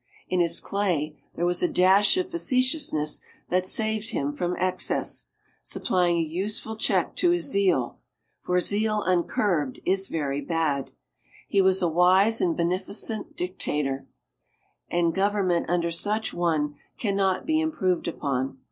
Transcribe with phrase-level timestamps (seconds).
[0.27, 5.25] In his clay there was a dash of facetiousness that saved him from excess,
[5.61, 7.99] supplying a useful check to his zeal
[8.41, 10.89] for zeal uncurbed is very bad.
[11.47, 14.07] He was a wise and beneficent dictator;
[14.89, 18.57] and government under such a one can not be improved upon.